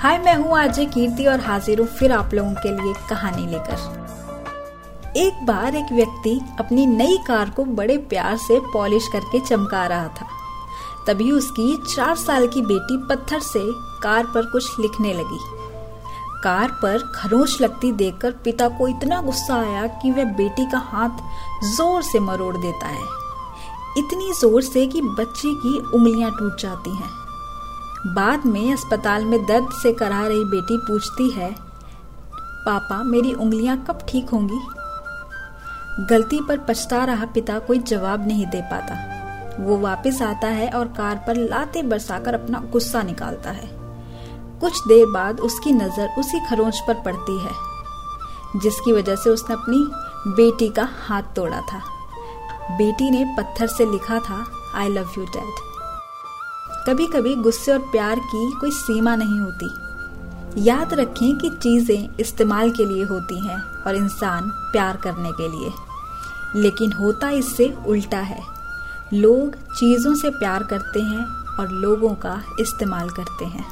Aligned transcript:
हाय, 0.00 0.18
मैं 0.18 0.34
हूँ 0.34 0.56
अजय 0.58 0.84
कीर्ति 0.86 1.24
और 1.26 1.40
हाजिर 1.40 1.80
हूँ 1.80 1.86
फिर 1.88 2.12
आप 2.12 2.34
लोगों 2.34 2.52
के 2.54 2.70
लिए 2.72 2.92
कहानी 3.08 3.46
लेकर। 3.46 5.12
एक 5.16 5.44
बार 5.46 5.74
एक 5.76 5.92
व्यक्ति 5.92 6.30
अपनी 6.60 6.86
नई 6.86 7.18
कार 7.26 7.50
को 7.50 7.64
बड़े 7.64 7.96
प्यार 8.08 8.36
से 8.36 8.58
पॉलिश 8.72 9.08
करके 9.12 9.40
चमका 9.40 9.84
रहा 9.86 10.08
था। 10.10 10.26
तभी 11.06 11.30
उसकी 11.32 11.76
चार 11.86 12.16
साल 12.16 12.46
की 12.46 12.62
बेटी 12.62 12.96
पत्थर 13.08 13.40
से 13.40 13.60
कार 14.02 14.26
पर 14.26 14.46
कुछ 14.46 14.80
लिखने 14.80 15.12
लगी। 15.12 15.38
कार 16.42 16.72
पर 16.82 16.98
खरोच 17.14 17.60
लगती 17.60 17.92
देखकर 17.92 18.30
पिता 18.44 18.68
को 18.68 18.88
इतना 18.88 19.20
गुस्सा 19.22 19.60
आया 19.60 19.86
कि 19.86 20.10
वह 20.10 20.32
बेटी 20.34 20.70
का 20.70 20.78
हाथ 20.88 21.22
ज़ोर 21.76 22.02
से 22.02 22.20
मरोड़ 22.20 22.56
देता 22.56 22.86
है। 22.86 23.04
इतनी 23.98 24.32
ज़ोर 24.32 24.62
से 24.62 24.86
कि 24.86 25.02
बच्ची 25.02 25.54
की 25.56 25.78
उंगलियाँ 25.78 26.30
टूट 26.30 26.60
जाती 26.60 26.96
हैं। 26.96 27.19
बाद 28.06 28.44
में 28.46 28.72
अस्पताल 28.72 29.24
में 29.24 29.44
दर्द 29.46 29.68
से 29.72 29.92
करा 29.92 30.26
रही 30.26 30.44
बेटी 30.44 30.76
पूछती 30.78 31.30
है, 31.30 31.50
पापा, 32.66 33.02
मेरी 33.02 33.32
उंगलियाँ 33.32 33.76
कब 33.88 33.98
ठीक 34.08 34.30
होंगी? 34.30 34.60
गलती 36.10 36.40
पर 36.40 36.58
पछता 36.58 37.04
रहा 37.04 37.26
पिता, 37.26 37.58
कोई 37.58 37.78
जवाब 37.78 38.26
नहीं 38.28 38.46
दे 38.46 38.60
पाता। 38.62 39.64
वो 39.64 39.78
वापस 39.78 40.22
आता 40.22 40.48
है 40.48 40.70
और 40.70 40.88
कार 40.88 41.24
पर 41.26 41.36
लाते 41.36 41.82
बरसाकर 41.82 42.34
अपना 42.34 42.60
गुस्सा 42.72 43.02
निकालता 43.02 43.50
है। 43.50 43.68
कुछ 44.60 44.80
देर 44.88 45.06
बाद 45.06 45.40
उसकी 45.40 45.72
नज़र 45.72 46.14
उसी 46.18 46.40
खरोंच 46.46 46.82
पर 46.88 46.94
पड़ती 46.94 47.38
है, 47.40 47.52
जिसकी 48.56 48.92
वजह 48.92 49.16
से 49.16 49.30
उसने 49.30 49.54
अपनी 49.54 49.86
बेटी 50.34 50.68
का 50.68 50.88
हाथ 51.08 51.34
तोड़ा 51.36 51.60
था। 51.60 51.82
बेटी 52.70 53.10
ने 53.10 53.24
पत्थर 53.38 53.66
से 53.66 53.92
लिखा 53.92 54.18
था 54.18 54.44
आई 54.74 54.88
लव 54.88 55.18
यू 55.18 55.24
डैड 55.24 55.69
कभी 56.86 57.06
कभी 57.06 57.34
गुस्से 57.34 57.72
और 57.72 57.78
प्यार 57.78 58.18
की 58.18 58.50
कोई 58.50 58.70
सीमा 58.70 59.16
नहीं 59.16 59.40
होती। 59.40 59.70
याद 60.58 60.94
रखें 60.94 61.38
कि 61.38 61.50
चीज़ें 61.50 62.08
इस्तेमाल 62.20 62.70
के 62.70 62.84
लिए 62.84 63.04
होती 63.04 63.46
हैं 63.46 63.62
और 63.86 63.96
इंसान 63.96 64.48
प्यार 64.48 64.96
करने 64.96 65.32
के 65.32 65.48
लिए। 65.48 65.72
लेकिन 66.62 66.92
होता 66.92 67.30
इससे 67.30 67.76
उल्टा 67.86 68.18
है। 68.18 68.42
लोग 69.14 69.54
चीज़ों 69.54 70.14
से 70.14 70.30
प्यार 70.30 70.62
करते 70.62 71.00
हैं 71.00 71.26
और 71.60 71.68
लोगों 71.68 72.14
का 72.14 72.42
इस्तेमाल 72.60 73.10
करते 73.10 73.44
हैं। 73.44 73.64